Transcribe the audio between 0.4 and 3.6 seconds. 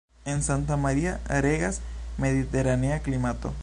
Santa Maria regas mediteranea klimato.